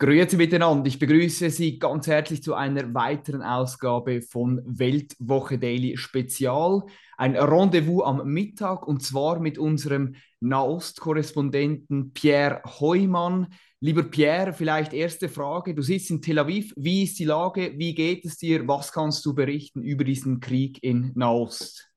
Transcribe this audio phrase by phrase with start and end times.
[0.00, 0.88] Grüezi miteinander.
[0.88, 6.84] Ich begrüße Sie ganz herzlich zu einer weiteren Ausgabe von Weltwoche Daily Spezial.
[7.18, 13.48] Ein Rendezvous am Mittag und zwar mit unserem Nahost-Korrespondenten Pierre Heumann.
[13.80, 15.74] Lieber Pierre, vielleicht erste Frage.
[15.74, 16.72] Du sitzt in Tel Aviv.
[16.78, 17.74] Wie ist die Lage?
[17.76, 18.66] Wie geht es dir?
[18.66, 21.90] Was kannst du berichten über diesen Krieg in Nahost?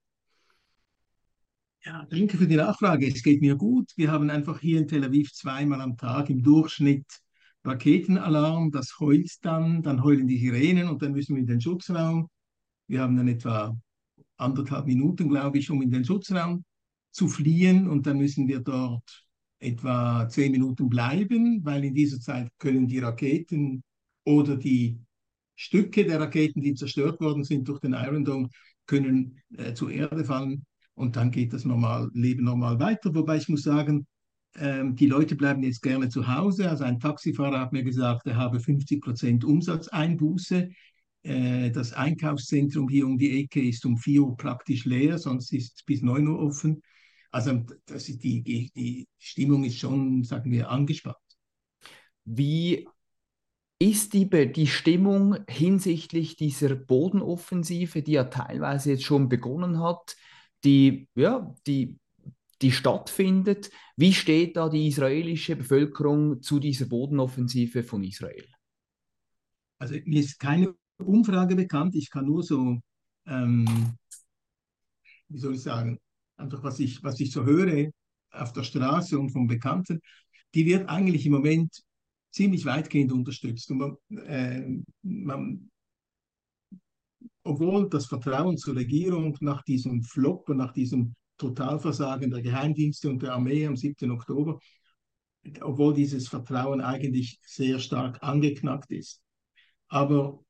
[1.85, 3.07] Ja, danke für die Nachfrage.
[3.07, 3.93] Es geht mir gut.
[3.95, 7.22] Wir haben einfach hier in Tel Aviv zweimal am Tag im Durchschnitt
[7.63, 8.71] Raketenalarm.
[8.71, 12.29] Das heult dann, dann heulen die Sirenen und dann müssen wir in den Schutzraum.
[12.87, 13.77] Wir haben dann etwa
[14.37, 16.63] anderthalb Minuten, glaube ich, um in den Schutzraum
[17.11, 19.25] zu fliehen und dann müssen wir dort
[19.59, 23.83] etwa zehn Minuten bleiben, weil in dieser Zeit können die Raketen
[24.25, 24.99] oder die
[25.55, 28.49] Stücke der Raketen, die zerstört worden sind durch den Iron Dome,
[28.85, 33.13] können äh, zur Erde fallen und dann geht das normal, Leben normal weiter.
[33.15, 34.05] Wobei ich muss sagen,
[34.55, 36.69] ähm, die Leute bleiben jetzt gerne zu Hause.
[36.69, 40.69] Also ein Taxifahrer hat mir gesagt, er habe 50 Prozent Umsatzeinbuße.
[41.23, 45.77] Äh, das Einkaufszentrum hier um die Ecke ist um 4 Uhr praktisch leer, sonst ist
[45.77, 46.81] es bis 9 Uhr offen.
[47.31, 51.17] Also das ist die, die, die Stimmung ist schon, sagen wir, angespannt.
[52.25, 52.87] Wie
[53.79, 60.15] ist die, die Stimmung hinsichtlich dieser Bodenoffensive, die ja teilweise jetzt schon begonnen hat,
[60.63, 61.99] die, ja, die,
[62.63, 63.69] die stattfindet?
[63.97, 68.47] Wie steht da die israelische Bevölkerung zu dieser Bodenoffensive von Israel?
[69.77, 71.93] Also mir ist keine Umfrage bekannt.
[71.95, 72.79] Ich kann nur so,
[73.27, 73.95] ähm,
[75.27, 75.99] wie soll ich sagen,
[76.37, 77.91] einfach was ich, was ich so höre
[78.31, 79.99] auf der Straße und von Bekannten,
[80.55, 81.83] die wird eigentlich im Moment
[82.31, 83.69] ziemlich weitgehend unterstützt.
[83.71, 85.69] Und man, äh, man,
[87.43, 93.21] obwohl das Vertrauen zur Regierung nach diesem Flop und nach diesem Totalversagen der Geheimdienste und
[93.21, 94.11] der Armee am 7.
[94.11, 94.59] Oktober,
[95.61, 99.21] obwohl dieses Vertrauen eigentlich sehr stark angeknackt ist.
[99.89, 100.43] Aber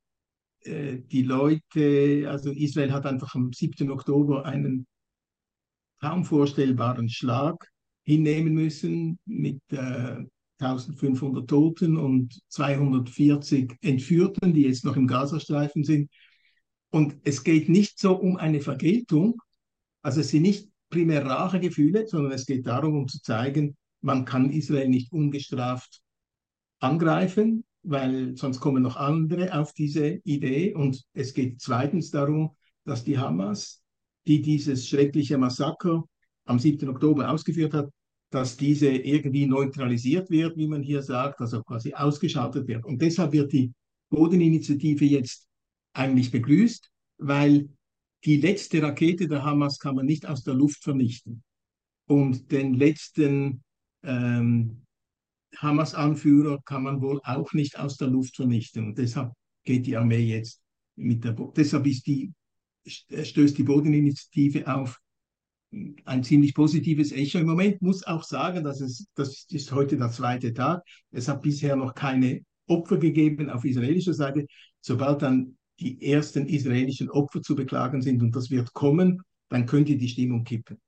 [0.60, 3.90] äh, die Leute, also Israel hat einfach am 7.
[3.90, 4.86] Oktober einen
[6.00, 7.68] kaum vorstellbaren Schlag
[8.04, 10.22] hinnehmen müssen mit äh,
[10.58, 16.10] 1500 Toten und 240 Entführten, die jetzt noch im Gazastreifen sind.
[16.90, 19.40] Und es geht nicht so um eine Vergeltung,
[20.04, 24.50] also es sind nicht primär Rachegefühle, sondern es geht darum, um zu zeigen, man kann
[24.50, 26.00] Israel nicht ungestraft
[26.78, 30.72] angreifen, weil sonst kommen noch andere auf diese Idee.
[30.72, 33.82] Und es geht zweitens darum, dass die Hamas
[34.26, 36.04] die dieses schreckliche Massaker
[36.46, 36.88] am 7.
[36.88, 37.90] Oktober ausgeführt hat,
[38.30, 42.84] dass diese irgendwie neutralisiert wird, wie man hier sagt, also quasi ausgeschaltet wird.
[42.84, 43.72] Und deshalb wird die
[44.08, 45.46] Bodeninitiative jetzt
[45.92, 47.68] eigentlich begrüßt, weil
[48.24, 51.42] die letzte Rakete der Hamas kann man nicht aus der Luft vernichten.
[52.06, 53.62] Und den letzten
[54.02, 54.82] ähm,
[55.56, 58.86] Hamas-Anführer kann man wohl auch nicht aus der Luft vernichten.
[58.88, 59.32] Und deshalb
[59.64, 60.60] geht die Armee jetzt
[60.96, 62.32] mit der, Bo deshalb ist die
[62.86, 65.00] stößt die Bodeninitiative auf
[66.04, 67.38] ein ziemlich positives Echo.
[67.38, 70.82] Im Moment muss auch sagen, dass es, das ist heute der zweite Tag.
[71.10, 74.46] Es hat bisher noch keine Opfer gegeben auf israelischer Seite.
[74.80, 79.96] Sobald dann die ersten israelischen Opfer zu beklagen sind, und das wird kommen, dann könnte
[79.96, 80.80] die Stimmung kippen.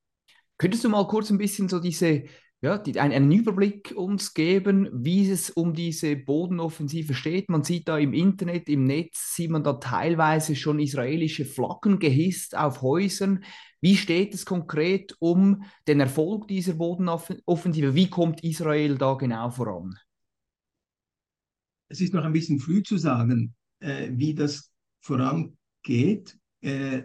[0.58, 2.24] Könntest du mal kurz ein bisschen so diese
[2.62, 7.50] ja, die, ein, einen Überblick uns geben, wie es um diese Bodenoffensive steht.
[7.50, 12.56] Man sieht da im Internet, im Netz, sieht man da teilweise schon israelische Flaggen gehisst
[12.56, 13.44] auf Häusern.
[13.80, 17.94] Wie steht es konkret um den Erfolg dieser Bodenoffensive?
[17.94, 19.94] Wie kommt Israel da genau voran?
[21.88, 24.72] Es ist noch ein bisschen früh zu sagen, äh, wie das
[25.06, 26.36] vorangeht.
[26.60, 27.04] Äh,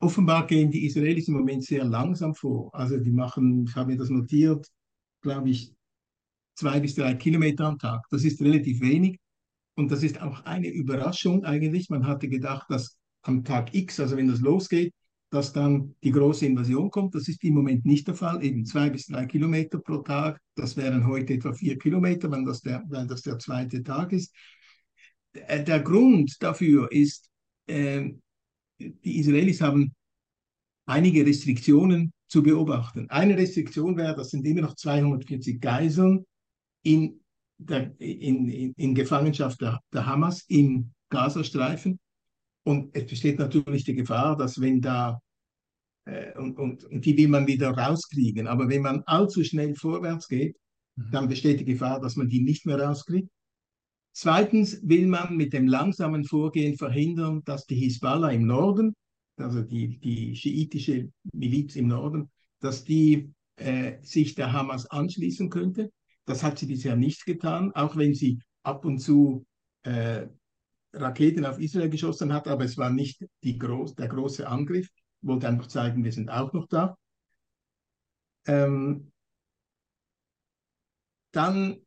[0.00, 2.74] offenbar gehen die Israelis im Moment sehr langsam vor.
[2.74, 4.66] Also die machen, ich habe mir das notiert,
[5.22, 5.72] glaube ich,
[6.54, 8.04] zwei bis drei Kilometer am Tag.
[8.10, 9.18] Das ist relativ wenig.
[9.76, 11.88] Und das ist auch eine Überraschung eigentlich.
[11.88, 14.92] Man hatte gedacht, dass am Tag X, also wenn das losgeht,
[15.30, 17.14] dass dann die große Invasion kommt.
[17.14, 20.40] Das ist im Moment nicht der Fall, eben zwei bis drei Kilometer pro Tag.
[20.56, 24.34] Das wären heute etwa vier Kilometer, wenn das der, wenn das der zweite Tag ist.
[25.32, 27.30] Äh, der Grund dafür ist,
[27.66, 28.10] äh,
[28.78, 29.94] die Israelis haben
[30.86, 33.08] einige Restriktionen zu beobachten.
[33.10, 36.24] Eine Restriktion wäre, das sind immer noch 240 Geiseln
[36.82, 37.20] in,
[37.58, 41.98] der, in, in, in Gefangenschaft der, der Hamas im Gazastreifen.
[42.64, 45.20] Und es besteht natürlich die Gefahr, dass wenn da,
[46.06, 50.28] äh, und, und, und, die will man wieder rauskriegen, aber wenn man allzu schnell vorwärts
[50.28, 50.56] geht,
[50.96, 51.10] mhm.
[51.10, 53.28] dann besteht die Gefahr, dass man die nicht mehr rauskriegt.
[54.12, 58.94] Zweitens will man mit dem langsamen Vorgehen verhindern, dass die Hisbollah im Norden,
[59.36, 62.30] also die, die schiitische Miliz im Norden,
[62.60, 65.92] dass die äh, sich der Hamas anschließen könnte.
[66.24, 69.46] Das hat sie bisher nicht getan, auch wenn sie ab und zu
[69.82, 70.26] äh,
[70.92, 74.88] Raketen auf Israel geschossen hat, aber es war nicht groß, der große Angriff.
[75.22, 76.96] Ich wollte einfach zeigen, wir sind auch noch da.
[78.46, 79.12] Ähm,
[81.32, 81.80] dann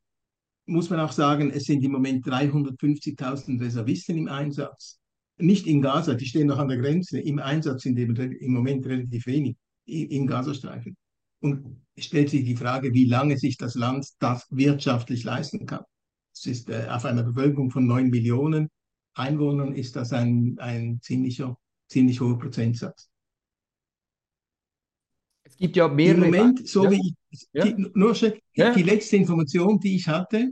[0.66, 5.00] muss man auch sagen, es sind im Moment 350.000 Reservisten im Einsatz.
[5.38, 7.20] Nicht in Gaza, die stehen noch an der Grenze.
[7.20, 9.56] Im Einsatz sind im Moment relativ wenig
[9.86, 10.96] im Gazastreifen.
[11.42, 15.84] Und es stellt sich die Frage, wie lange sich das Land das wirtschaftlich leisten kann.
[16.34, 18.70] Es ist äh, auf einer Bevölkerung von 9 Millionen
[19.16, 21.58] Einwohnern ist das ein, ein ziemlicher,
[21.88, 23.10] ziemlich hoher Prozentsatz.
[25.64, 26.26] Gibt ja mehrere.
[26.26, 26.92] Im Moment, so ja.
[26.92, 27.64] wie ich, ja.
[27.64, 28.74] die, nur die, ja.
[28.74, 30.52] die letzte Information, die ich hatte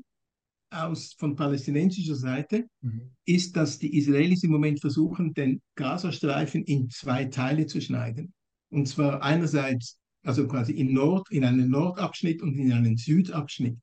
[0.70, 3.12] aus, von palästinensischer Seite, mhm.
[3.26, 8.34] ist, dass die Israelis im Moment versuchen, den Gazastreifen in zwei Teile zu schneiden.
[8.70, 13.78] Und zwar einerseits, also quasi in Nord, in einen Nordabschnitt und in einen Südabschnitt.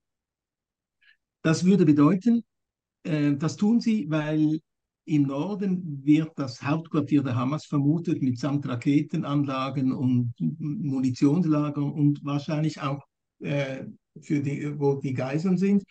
[1.43, 2.43] Das würde bedeuten,
[3.03, 4.61] äh, das tun sie, weil
[5.09, 13.03] im Norden wird das Hauptquartier der Hamas vermutet mitsamt Raketenanlagen und Munitionslagern und wahrscheinlich auch
[13.41, 13.85] äh,
[14.21, 15.85] für die, wo die Geiseln sind.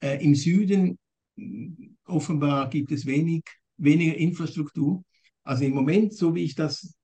[0.00, 0.98] Äh, Im Süden
[2.04, 3.42] offenbar gibt es wenig,
[3.76, 5.02] weniger Infrastruktur.
[5.42, 6.94] Also im Moment, so wie ich das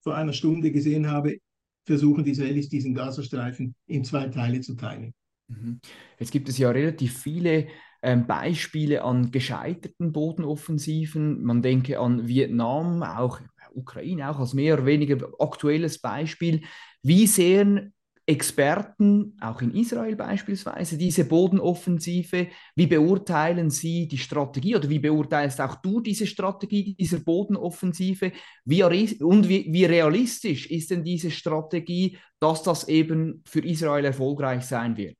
[0.00, 1.38] vor einer Stunde gesehen habe,
[1.84, 5.14] versuchen die Israelis diesen Gazastreifen in zwei Teile zu teilen.
[5.48, 5.80] Mhm.
[6.18, 7.68] Jetzt gibt es ja relativ viele
[8.02, 11.42] Beispiele an gescheiterten Bodenoffensiven.
[11.42, 13.40] Man denke an Vietnam, auch
[13.74, 16.62] Ukraine, auch als mehr oder weniger aktuelles Beispiel.
[17.02, 17.94] Wie sehen
[18.24, 22.48] Experten, auch in Israel beispielsweise, diese Bodenoffensive?
[22.76, 28.32] Wie beurteilen sie die Strategie oder wie beurteilst auch du diese Strategie dieser Bodenoffensive?
[28.64, 34.64] Wie, und wie, wie realistisch ist denn diese Strategie, dass das eben für Israel erfolgreich
[34.64, 35.18] sein wird?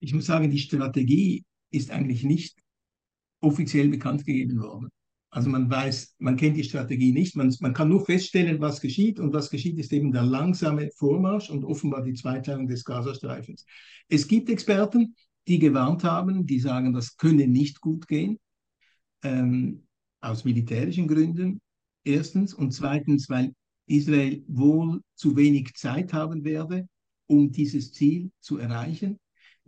[0.00, 2.58] Ich muss sagen, die Strategie ist eigentlich nicht
[3.40, 4.88] offiziell bekannt gegeben worden.
[5.30, 9.20] Also man weiß, man kennt die Strategie nicht, man, man kann nur feststellen, was geschieht
[9.20, 13.66] und was geschieht ist eben der langsame Vormarsch und offenbar die Zweiteilung des Gazastreifens.
[14.08, 15.14] Es gibt Experten,
[15.46, 18.38] die gewarnt haben, die sagen, das könne nicht gut gehen,
[19.22, 19.86] ähm,
[20.20, 21.60] aus militärischen Gründen,
[22.04, 23.52] erstens, und zweitens, weil
[23.86, 26.88] Israel wohl zu wenig Zeit haben werde,
[27.26, 29.18] um dieses Ziel zu erreichen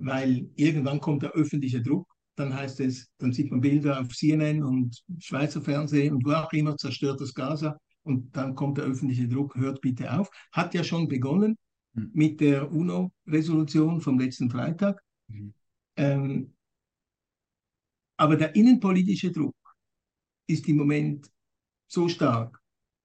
[0.01, 2.07] weil irgendwann kommt der öffentliche Druck.
[2.37, 6.53] Dann heißt es, dann sieht man Bilder auf CNN und Schweizer Fernsehen und wo auch
[6.53, 7.79] immer, zerstört das Gaza.
[8.03, 10.31] Und dann kommt der öffentliche Druck, hört bitte auf.
[10.53, 11.59] Hat ja schon begonnen
[11.93, 12.11] mhm.
[12.15, 15.03] mit der UNO-Resolution vom letzten Freitag.
[15.29, 15.55] Mhm.
[15.97, 16.55] Ähm,
[18.17, 19.57] aber der innenpolitische Druck
[20.47, 21.31] ist im Moment
[21.87, 22.61] so stark,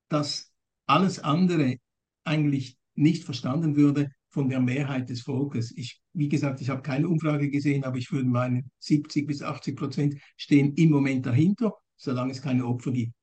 [0.09, 0.53] dass
[0.87, 1.77] alles andere
[2.23, 5.71] eigentlich nicht verstanden würde, von der Mehrheit des Volkes.
[5.77, 9.77] Ich, wie gesagt, ich habe keine Umfrage gesehen, aber ich würde meine 70 bis 80
[9.77, 13.13] Prozent stehen im Moment dahinter, solange es keine Opfer gibt.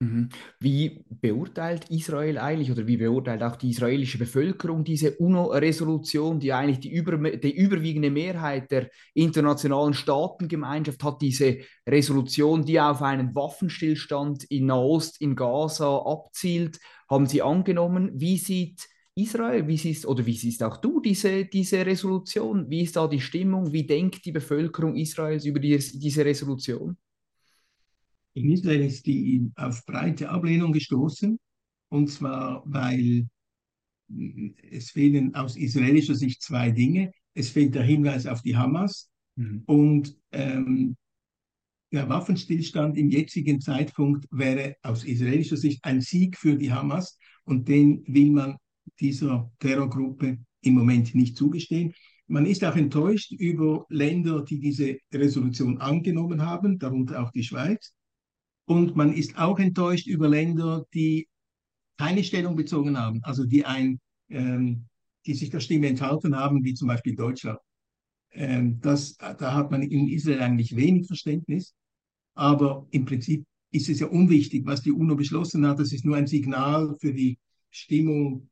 [0.00, 0.30] Mhm.
[0.58, 6.80] Wie beurteilt Israel eigentlich oder wie beurteilt auch die israelische Bevölkerung diese UNO-Resolution, die eigentlich
[6.80, 14.42] die, über, die überwiegende Mehrheit der internationalen Staatengemeinschaft hat, diese Resolution, die auf einen Waffenstillstand
[14.44, 18.10] in Nahost, in Gaza abzielt, haben sie angenommen.
[18.14, 18.88] Wie sieht
[19.18, 22.68] Israel, wie siehst oder wie siehst auch du diese, diese Resolution?
[22.70, 23.72] Wie ist da die Stimmung?
[23.72, 26.96] Wie denkt die Bevölkerung Israels über die, diese Resolution?
[28.34, 31.38] In Israel ist die auf breite Ablehnung gestoßen,
[31.90, 33.26] und zwar weil
[34.70, 37.12] es fehlen aus israelischer Sicht zwei Dinge.
[37.34, 39.62] Es fehlt der Hinweis auf die Hamas mhm.
[39.66, 40.96] und ähm,
[41.92, 47.68] der Waffenstillstand im jetzigen Zeitpunkt wäre aus israelischer Sicht ein Sieg für die Hamas und
[47.68, 48.56] den will man
[49.00, 51.94] dieser Terrorgruppe im Moment nicht zugestehen.
[52.26, 57.94] Man ist auch enttäuscht über Länder, die diese Resolution angenommen haben, darunter auch die Schweiz.
[58.66, 61.26] Und man ist auch enttäuscht über Länder, die
[61.96, 64.84] keine Stellung bezogen haben, also die, ein, ähm,
[65.26, 67.58] die sich der Stimme enthalten haben, wie zum Beispiel Deutschland.
[68.32, 71.74] Ähm, das, da hat man in Israel eigentlich wenig Verständnis.
[72.34, 75.78] Aber im Prinzip ist es ja unwichtig, was die UNO beschlossen hat.
[75.80, 77.38] Das ist nur ein Signal für die
[77.70, 78.48] Stimmung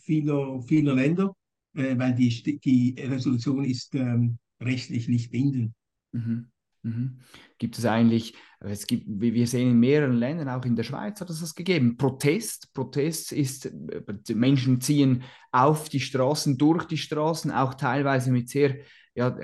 [0.00, 1.34] vieler, vieler Länder,
[1.74, 5.72] äh, weil die, die Resolution ist ähm, rechtlich nicht bindend.
[6.12, 6.46] Mhm.
[6.82, 7.18] Mhm.
[7.58, 11.20] Gibt es eigentlich, es gibt, wie wir sehen in mehreren Ländern, auch in der Schweiz
[11.20, 12.72] hat es das gegeben, Protest.
[12.72, 18.76] Protest ist, äh, Menschen ziehen auf die Straßen, durch die Straßen, auch teilweise mit sehr
[19.16, 19.36] ja,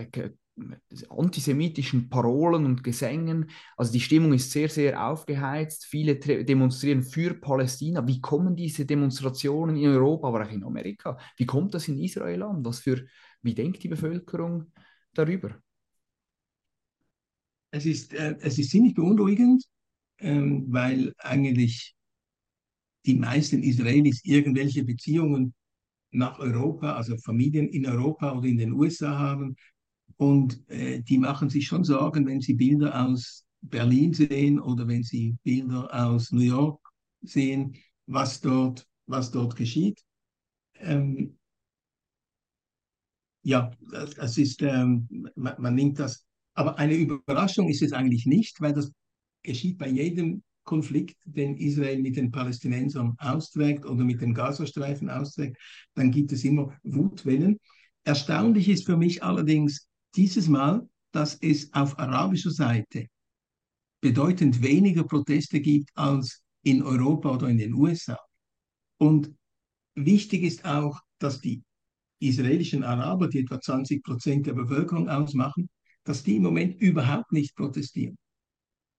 [1.08, 3.50] antisemitischen Parolen und Gesängen.
[3.76, 5.86] Also die Stimmung ist sehr, sehr aufgeheizt.
[5.86, 8.06] Viele demonstrieren für Palästina.
[8.06, 11.18] Wie kommen diese Demonstrationen in Europa, aber auch in Amerika?
[11.36, 12.64] Wie kommt das in Israel an?
[12.64, 13.06] Was für,
[13.42, 14.72] wie denkt die Bevölkerung
[15.14, 15.58] darüber?
[17.70, 19.64] Es ist, äh, es ist ziemlich beunruhigend,
[20.18, 21.94] ähm, weil eigentlich
[23.06, 25.54] die meisten Israelis irgendwelche Beziehungen
[26.12, 29.56] nach Europa, also Familien in Europa oder in den USA haben.
[30.22, 35.02] Und äh, die machen sich schon Sorgen, wenn sie Bilder aus Berlin sehen oder wenn
[35.02, 36.80] sie Bilder aus New York
[37.22, 37.74] sehen,
[38.06, 40.00] was dort, was dort geschieht.
[40.76, 41.36] Ähm,
[43.42, 43.72] ja,
[44.16, 46.24] es ist, ähm, man, man, nimmt das,
[46.54, 48.92] aber eine Überraschung ist es eigentlich nicht, weil das
[49.42, 55.56] geschieht bei jedem Konflikt, den Israel mit den Palästinensern austrägt oder mit dem Gazastreifen austrägt,
[55.94, 57.58] dann gibt es immer Wutwellen.
[58.04, 63.06] Erstaunlich ist für mich allerdings dieses Mal, dass es auf arabischer Seite
[64.00, 68.18] bedeutend weniger Proteste gibt als in Europa oder in den USA.
[68.98, 69.34] Und
[69.94, 71.62] wichtig ist auch, dass die
[72.20, 75.68] israelischen Araber, die etwa 20 Prozent der Bevölkerung ausmachen,
[76.04, 78.16] dass die im Moment überhaupt nicht protestieren.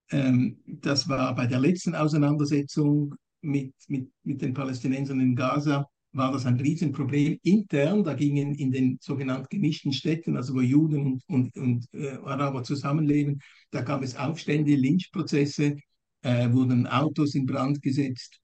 [0.10, 6.32] Ähm, das war bei der letzten Auseinandersetzung mit, mit, mit den Palästinensern in Gaza, war
[6.32, 8.04] das ein Riesenproblem intern.
[8.04, 12.64] Da gingen in den sogenannten gemischten Städten, also wo Juden und, und, und äh, Araber
[12.64, 13.42] zusammenleben,
[13.72, 15.78] da gab es Aufstände, Lynchprozesse,
[16.22, 18.40] äh, wurden Autos in Brand gesetzt.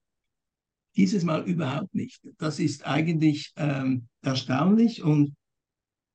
[0.96, 2.20] Dieses Mal überhaupt nicht.
[2.38, 5.34] Das ist eigentlich ähm, erstaunlich und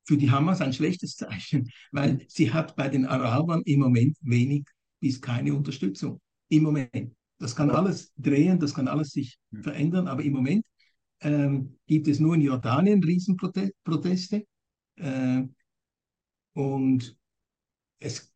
[0.06, 4.66] für die Hamas ein schlechtes Zeichen, weil sie hat bei den Arabern im Moment wenig
[5.00, 6.20] bis keine Unterstützung.
[6.50, 7.16] Im Moment.
[7.40, 10.66] Das kann alles drehen, das kann alles sich verändern, aber im Moment
[11.22, 14.46] ähm, gibt es nur in Jordanien Riesenproteste.
[14.98, 15.44] Äh,
[16.54, 17.18] und
[18.00, 18.32] es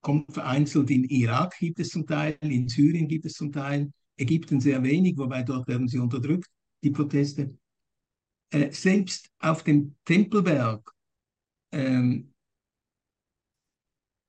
[0.00, 4.60] kommt vereinzelt in Irak gibt es zum Teil, in Syrien gibt es zum Teil, Ägypten
[4.60, 6.50] sehr wenig, wobei dort werden sie unterdrückt,
[6.82, 7.56] die Proteste.
[8.50, 10.92] Äh, selbst auf dem Tempelberg
[11.70, 12.34] ähm,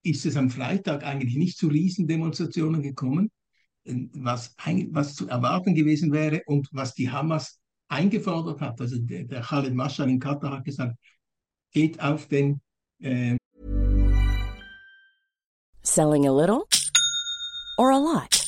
[0.03, 3.31] ist es am Freitag eigentlich nicht zu Riesendemonstrationen gekommen,
[3.83, 4.55] äh, was,
[4.91, 7.59] was zu erwarten gewesen wäre und was die Hamas
[7.93, 8.81] eingefordert hat.
[8.81, 9.71] Also der, der Khaled
[10.09, 10.95] in Katar hat gesagt,
[11.71, 12.59] geht auf den...
[13.01, 13.37] Äh
[15.85, 16.67] Selling a little
[17.77, 18.43] or a lot?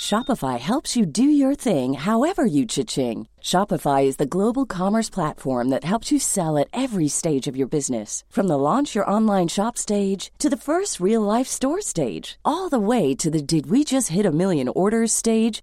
[0.00, 3.28] Shopify helps you do your thing however you cha-ching.
[3.40, 7.68] Shopify is the global commerce platform that helps you sell at every stage of your
[7.68, 8.24] business.
[8.30, 12.68] From the launch your online shop stage to the first real life store stage, all
[12.68, 15.62] the way to the did we just hit a million orders stage.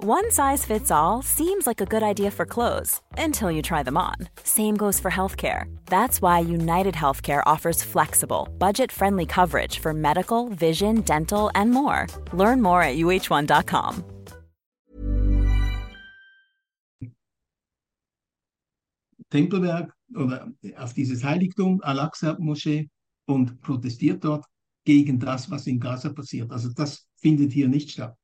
[0.00, 3.96] One size fits all seems like a good idea for clothes until you try them
[3.96, 4.14] on.
[4.44, 5.64] Same goes for healthcare.
[5.86, 12.06] That's why United Healthcare offers flexible, budget-friendly coverage for medical, vision, dental, and more.
[12.32, 14.04] Learn more at uh1.com.
[19.32, 22.88] Tempelberg oder äh, auf dieses Heiligtum, Al-Aqsa-Moschee
[23.26, 24.44] und protestiert dort
[24.84, 26.52] gegen das, was in Gaza passiert.
[26.52, 28.16] Also das findet hier nicht statt.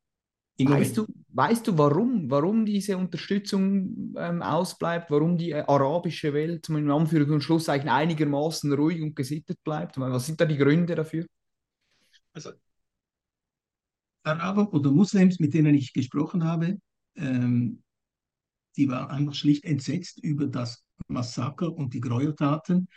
[0.58, 6.64] Weißt du, weißt du, warum, warum diese Unterstützung ähm, ausbleibt, warum die äh, arabische Welt
[6.64, 9.98] zum Anführungs- und Schlusszeichen einigermaßen ruhig und gesittet bleibt?
[9.98, 11.26] Was sind da die Gründe dafür?
[12.32, 12.52] Also
[14.22, 16.78] Araber oder Muslims, mit denen ich gesprochen habe,
[17.16, 17.82] ähm,
[18.76, 22.88] die waren einfach schlicht entsetzt über das Massaker und die Gräueltaten,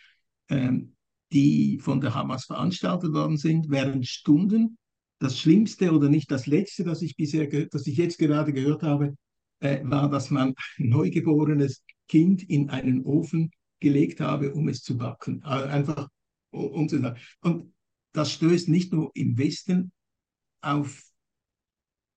[0.50, 0.96] ähm,
[1.32, 4.78] die von der Hamas veranstaltet worden sind, während Stunden.
[5.20, 9.16] Das Schlimmste oder nicht das Letzte, das ich bisher, das ich jetzt gerade gehört habe,
[9.60, 14.98] äh, war, dass man ein neugeborenes Kind in einen Ofen gelegt habe, um es zu
[14.98, 15.44] backen.
[15.44, 16.10] Also einfach
[16.52, 17.20] um zu sagen.
[17.42, 17.74] Und
[18.14, 19.92] das stößt nicht nur im Westen
[20.62, 21.04] auf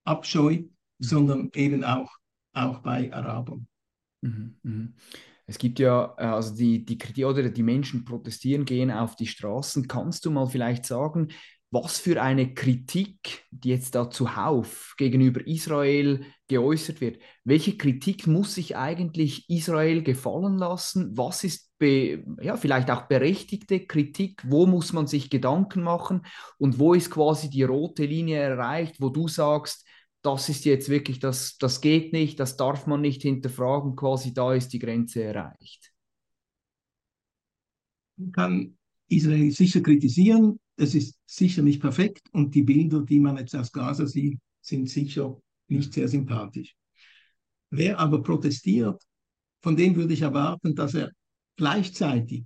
[0.04, 0.64] Abscheu,
[0.99, 2.11] sondern eben auch,
[2.52, 3.66] auch bei Arabern.
[4.23, 4.95] Mhm, mhm.
[5.47, 9.26] Es gibt ja, äh, also die, die Kritik oder die Menschen protestieren, gehen auf die
[9.26, 9.88] Straßen.
[9.88, 11.28] Kannst du mal vielleicht sagen,
[11.70, 18.56] was für eine Kritik, die jetzt da zuhauf gegenüber Israel geäußert wird, welche Kritik muss
[18.56, 21.16] sich eigentlich Israel gefallen lassen?
[21.16, 24.42] Was ist ja, vielleicht auch berechtigte Kritik?
[24.46, 26.26] Wo muss man sich Gedanken machen?
[26.58, 29.86] Und wo ist quasi die rote Linie erreicht, wo du sagst,
[30.22, 34.52] das ist jetzt wirklich, das, das geht nicht, das darf man nicht hinterfragen, quasi da
[34.52, 35.92] ist die Grenze erreicht?
[38.16, 43.37] Man kann Israel sicher kritisieren, es ist sicher nicht perfekt und die Bilder, die man
[43.37, 46.75] jetzt aus Gaza sieht, sind sicher nicht sehr sympathisch.
[47.70, 49.02] Wer aber protestiert,
[49.62, 51.10] von dem würde ich erwarten, dass er
[51.56, 52.44] gleichzeitig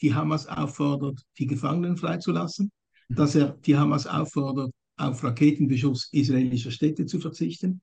[0.00, 2.72] die Hamas auffordert, die Gefangenen freizulassen,
[3.10, 7.82] dass er die Hamas auffordert, auf Raketenbeschuss israelischer Städte zu verzichten.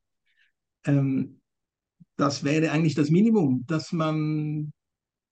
[0.86, 1.40] Ähm,
[2.16, 4.74] das wäre eigentlich das Minimum, dass man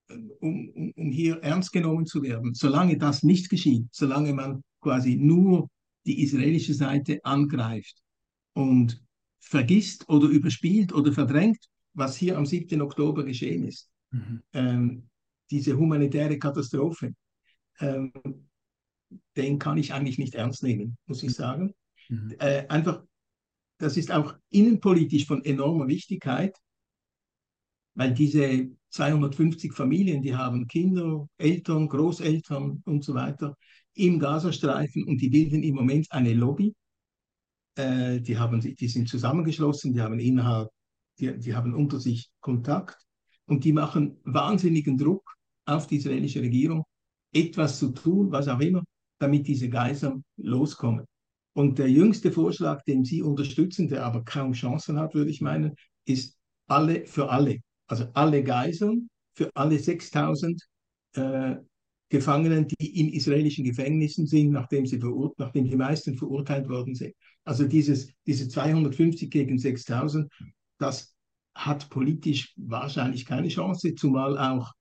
[0.09, 2.53] um, um, um hier ernst genommen zu werden.
[2.53, 5.69] Solange das nicht geschieht, solange man quasi nur
[6.05, 8.01] die israelische Seite angreift
[8.53, 9.03] und
[9.39, 11.59] vergisst oder überspielt oder verdrängt,
[11.93, 12.81] was hier am 7.
[12.81, 14.41] Oktober geschehen ist, mhm.
[14.53, 15.09] ähm,
[15.51, 17.13] diese humanitäre Katastrophe,
[17.79, 18.11] ähm,
[19.35, 21.73] den kann ich eigentlich nicht ernst nehmen, muss ich sagen.
[22.09, 22.35] Mhm.
[22.39, 23.03] Äh, einfach,
[23.77, 26.55] das ist auch innenpolitisch von enormer Wichtigkeit,
[27.95, 33.55] weil diese 250 Familien, die haben Kinder, Eltern, Großeltern und so weiter
[33.93, 36.73] im Gazastreifen und die bilden im Moment eine Lobby.
[37.75, 40.69] Äh, die, haben, die sind zusammengeschlossen, die haben innerhalb,
[41.19, 42.97] die, die haben unter sich Kontakt
[43.45, 46.83] und die machen wahnsinnigen Druck auf die israelische Regierung,
[47.33, 48.83] etwas zu tun, was auch immer,
[49.19, 51.05] damit diese Geiseln loskommen.
[51.53, 55.75] Und der jüngste Vorschlag, den Sie unterstützen, der aber kaum Chancen hat, würde ich meinen,
[56.05, 60.61] ist alle für alle also alle Geiseln für alle 6000
[61.13, 61.55] äh,
[62.09, 64.99] Gefangenen, die in israelischen Gefängnissen sind, nachdem, sie
[65.37, 67.13] nachdem die meisten verurteilt worden sind.
[67.45, 70.31] Also dieses, diese 250 gegen 6000,
[70.79, 71.13] das
[71.53, 74.73] hat politisch wahrscheinlich keine Chance, zumal auch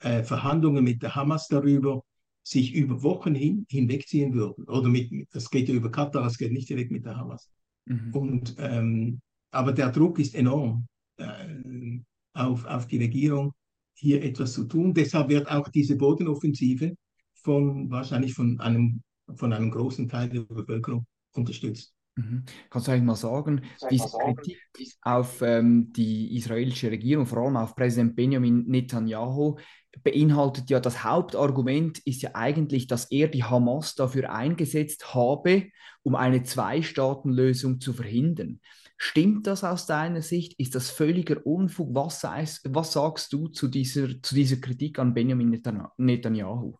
[0.00, 2.02] äh, Verhandlungen mit der Hamas darüber
[2.44, 4.64] sich über Wochen hin, hinwegziehen würden.
[4.64, 7.48] Oder mit, das geht ja über Katar, das geht nicht direkt mit der Hamas.
[7.84, 8.14] Mhm.
[8.14, 9.20] Und, ähm,
[9.52, 10.86] aber der Druck ist enorm.
[11.18, 12.00] Äh,
[12.34, 13.52] auf, auf die Regierung,
[13.94, 14.94] hier etwas zu tun.
[14.94, 16.94] Deshalb wird auch diese Bodenoffensive
[17.34, 19.02] von wahrscheinlich von einem,
[19.34, 21.94] von einem großen Teil der Bevölkerung unterstützt.
[22.16, 22.44] Mhm.
[22.68, 27.74] Kannst du eigentlich mal sagen, diese Kritik auf ähm, die israelische Regierung, vor allem auf
[27.74, 29.56] Präsident Benjamin Netanyahu,
[30.02, 35.68] beinhaltet ja das Hauptargument ist ja eigentlich, dass er die Hamas dafür eingesetzt habe,
[36.02, 38.60] um eine Zwei-Staaten-Lösung zu verhindern.
[39.04, 40.54] Stimmt das aus deiner Sicht?
[40.60, 41.92] Ist das völliger Unfug?
[41.92, 45.50] Was, heißt, was sagst du zu dieser, zu dieser Kritik an Benjamin
[45.96, 46.76] Netanyahu?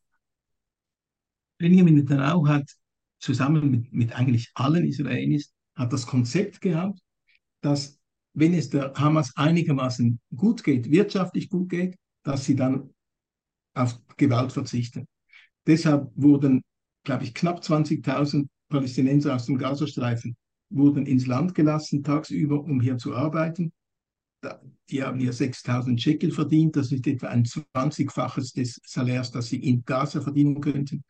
[1.59, 2.71] Benjamin Netanyahu hat
[3.19, 7.01] zusammen mit, mit eigentlich allen Israelis hat das Konzept gehabt,
[7.61, 7.99] dass
[8.35, 12.95] wenn es der Hamas einigermaßen gut geht, wirtschaftlich gut geht, dass sie dann
[13.75, 15.09] auf Gewalt verzichten.
[15.67, 16.63] Deshalb wurden,
[17.03, 20.37] glaube ich, knapp 20.000 Palästinenser aus dem Gazastreifen
[20.75, 23.73] wurden ins Land gelassen tagsüber, um hier zu arbeiten.
[24.91, 26.77] Die haben hier 6000 Shekel verdient.
[26.77, 31.05] Das ist etwa ein 20-faches des Salärs, das sie in Gaza verdienen könnten.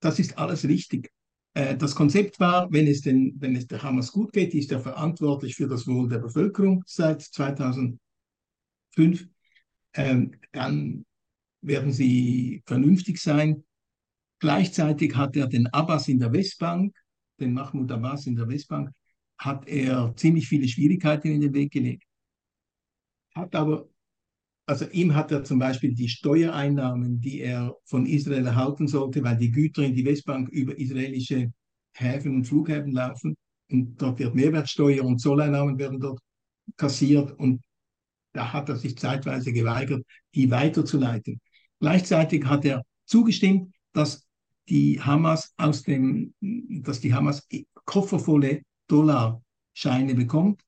[0.00, 1.10] Das ist alles richtig.
[1.54, 4.80] Äh, das Konzept war, wenn es, den, wenn es der Hamas gut geht, ist er
[4.80, 7.98] verantwortlich für das Wohl der Bevölkerung seit 2005.
[9.94, 11.04] Ähm, dann
[11.62, 13.64] werden sie vernünftig sein.
[14.38, 16.94] Gleichzeitig hat er den Abbas in der Westbank
[17.40, 18.90] den Mahmoud Abbas in der Westbank,
[19.38, 22.04] hat er ziemlich viele Schwierigkeiten in den Weg gelegt.
[23.34, 23.88] Hat aber,
[24.66, 29.36] also ihm hat er zum Beispiel die Steuereinnahmen, die er von Israel erhalten sollte, weil
[29.36, 31.52] die Güter in die Westbank über israelische
[31.94, 33.36] Häfen und Flughäfen laufen
[33.70, 36.20] und dort wird Mehrwertsteuer und Zolleinnahmen werden dort
[36.76, 37.62] kassiert und
[38.32, 41.40] da hat er sich zeitweise geweigert, die weiterzuleiten.
[41.80, 44.23] Gleichzeitig hat er zugestimmt, dass
[44.68, 47.46] die Hamas aus dem, dass die Hamas
[47.84, 50.62] koffervolle Dollarscheine bekommt,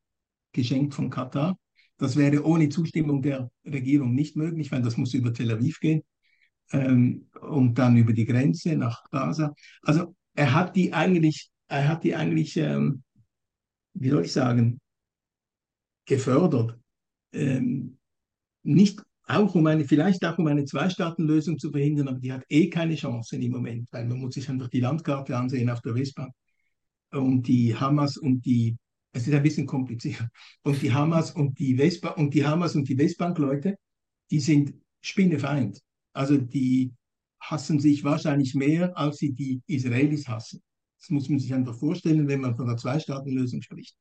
[0.53, 1.59] geschenkt von Katar.
[1.99, 6.03] Das wäre ohne Zustimmung der Regierung nicht möglich, weil das muss über Tel Aviv gehen
[6.73, 9.55] ähm, und dann über die Grenze nach Gaza.
[9.83, 13.03] Also er hat die eigentlich, er hat die eigentlich, ähm,
[13.95, 14.79] wie soll ich sagen,
[16.05, 16.79] gefördert.
[17.33, 17.99] Ähm,
[18.63, 22.71] nicht auch um eine, vielleicht auch um eine Zwei-Staaten-Lösung zu verhindern, aber die hat eh
[22.71, 26.33] keine Chancen im Moment, weil man muss sich einfach die Landkarte ansehen auf der Westbank.
[27.11, 28.77] Und die Hamas und die,
[29.13, 30.27] es ist ein bisschen kompliziert,
[30.63, 33.77] und die Hamas und die Westbank und die Hamas und die Westbank-Leute,
[34.31, 35.81] die sind Spinnefeind.
[36.13, 36.93] Also die
[37.41, 40.63] hassen sich wahrscheinlich mehr, als sie die Israelis hassen.
[41.01, 43.97] Das muss man sich einfach vorstellen, wenn man von einer Zwei-Staaten-Lösung spricht.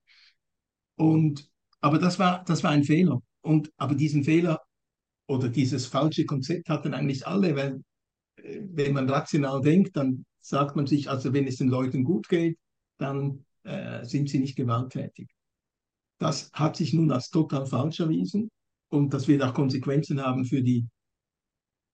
[0.96, 1.50] Und,
[1.82, 3.22] aber das war, das war ein Fehler.
[3.42, 4.62] Und, aber diesen Fehler
[5.28, 7.82] oder dieses falsche Konzept hatten eigentlich alle, weil
[8.38, 12.30] äh, wenn man rational denkt, dann sagt man sich, also wenn es den Leuten gut
[12.30, 12.58] geht,
[12.98, 15.28] dann äh, sind sie nicht gewalttätig.
[16.20, 18.50] Das hat sich nun als total falsch erwiesen
[18.90, 20.88] und das wird auch Konsequenzen haben für die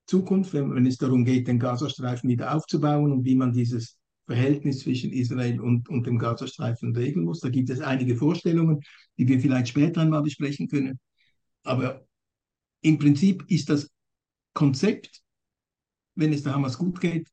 [0.06, 4.80] Zukunft, wenn, wenn es darum geht, den Gazastreifen wieder aufzubauen und wie man dieses Verhältnis
[4.80, 7.40] zwischen Israel und, und dem Gazastreifen regeln muss.
[7.40, 8.82] Da gibt es einige Vorstellungen,
[9.18, 11.00] die wir vielleicht später einmal besprechen können.
[11.64, 12.06] Aber
[12.82, 13.90] im Prinzip ist das
[14.54, 15.22] Konzept,
[16.16, 17.30] wenn es der Hamas gut geht,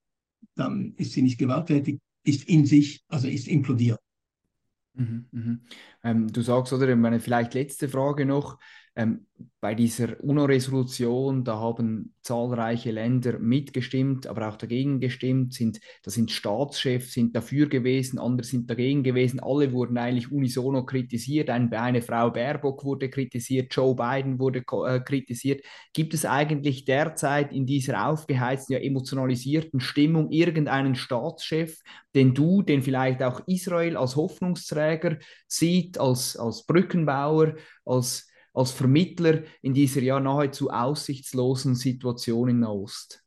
[0.54, 4.00] dann ist sie nicht gewalttätig, ist in sich, also ist implodiert.
[4.94, 5.60] Mhm, mhm.
[6.02, 8.58] Ähm, du sagst, oder meine vielleicht letzte Frage noch,
[8.98, 9.26] ähm,
[9.60, 15.54] bei dieser UNO-Resolution, da haben zahlreiche Länder mitgestimmt, aber auch dagegen gestimmt.
[15.54, 19.40] Sind, da sind Staatschefs sind dafür gewesen, andere sind dagegen gewesen.
[19.40, 21.48] Alle wurden eigentlich unisono kritisiert.
[21.48, 25.64] Ein, eine Frau Baerbock wurde kritisiert, Joe Biden wurde äh, kritisiert.
[25.92, 31.80] Gibt es eigentlich derzeit in dieser aufgeheizten, ja emotionalisierten Stimmung irgendeinen Staatschef,
[32.14, 38.27] den du, den vielleicht auch Israel als Hoffnungsträger sieht, als, als Brückenbauer, als
[38.58, 43.24] als Vermittler in dieser ja nahezu aussichtslosen Situation in Nahost?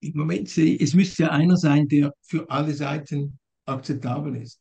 [0.00, 4.60] Im Moment sehe es müsste ja einer sein, der für alle Seiten akzeptabel ist.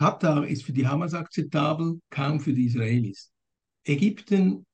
[0.00, 3.30] Katar ist für die Hamas akzeptabel, kaum für die Israelis.
[3.84, 4.66] Ägypten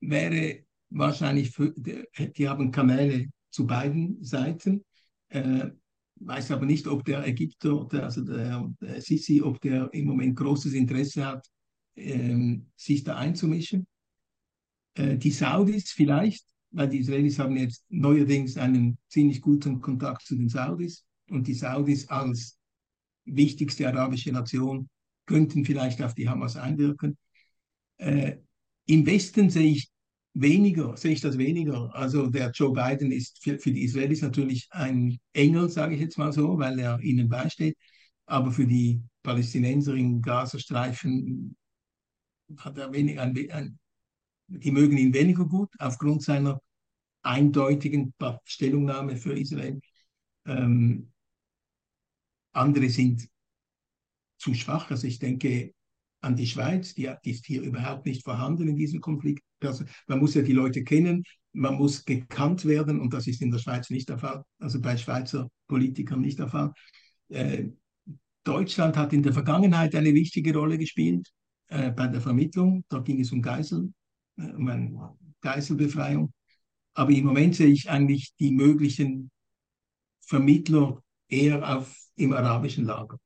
[0.00, 4.84] wäre wahrscheinlich, für, die haben Kanäle zu beiden Seiten.
[5.28, 5.70] Äh,
[6.26, 10.72] weiß aber nicht, ob der Ägypter, also der, der, Sisi, ob der im Moment großes
[10.72, 11.46] Interesse hat,
[11.96, 13.86] ähm, sich da einzumischen.
[14.94, 20.34] Äh, die Saudis vielleicht, weil die Israelis haben jetzt neuerdings einen ziemlich guten Kontakt zu
[20.34, 22.58] den Saudis und die Saudis als
[23.24, 24.88] wichtigste arabische Nation
[25.26, 27.16] könnten vielleicht auf die Hamas einwirken.
[27.96, 28.38] Äh,
[28.86, 29.93] Im Westen sehe ich
[30.34, 31.94] weniger, sehe ich das weniger.
[31.94, 36.18] Also der Joe Biden ist für, für die Israelis natürlich ein Engel, sage ich jetzt
[36.18, 37.76] mal so, weil er ihnen beisteht.
[38.26, 41.56] Aber für die Palästinenser im Gazastreifen
[42.58, 43.78] hat er wenig, ein, ein,
[44.48, 46.60] die mögen ihn weniger gut aufgrund seiner
[47.22, 48.12] eindeutigen
[48.44, 49.80] Stellungnahme für Israel.
[50.46, 51.10] Ähm,
[52.52, 53.28] andere sind
[54.38, 54.90] zu schwach.
[54.90, 55.74] Also ich denke,
[56.20, 59.42] an die Schweiz, die, die ist hier überhaupt nicht vorhanden in diesem Konflikt.
[59.66, 63.50] Also man muss ja die Leute kennen, man muss gekannt werden und das ist in
[63.50, 66.72] der Schweiz nicht der Fall, also bei Schweizer Politikern nicht der Fall.
[67.28, 67.68] Äh,
[68.44, 71.30] Deutschland hat in der Vergangenheit eine wichtige Rolle gespielt
[71.68, 72.84] äh, bei der Vermittlung.
[72.88, 73.92] Da ging es um Geisel,
[74.36, 76.32] äh, um eine Geiselbefreiung.
[76.94, 79.30] Aber im Moment sehe ich eigentlich die möglichen
[80.20, 83.18] Vermittler eher auf, im arabischen Lager.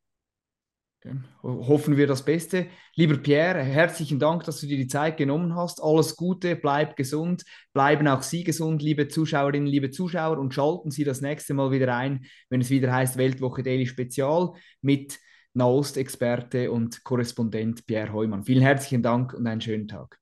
[1.42, 2.66] Hoffen wir das Beste.
[2.96, 5.82] Lieber Pierre, herzlichen Dank, dass du dir die Zeit genommen hast.
[5.82, 11.04] Alles Gute, bleib gesund, bleiben auch Sie gesund, liebe Zuschauerinnen, liebe Zuschauer, und schalten Sie
[11.04, 15.18] das nächste Mal wieder ein, wenn es wieder heißt Weltwoche Daily Spezial mit
[15.54, 18.44] Nahost-Experte und Korrespondent Pierre Heumann.
[18.44, 20.18] Vielen herzlichen Dank und einen schönen Tag.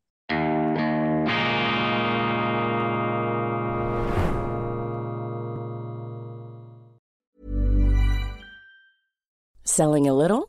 [9.65, 10.49] Selling a little